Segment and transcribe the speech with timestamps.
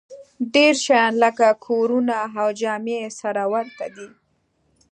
[0.53, 4.07] ډېر شیان لکه کورونه او جامې یې سره ورته دي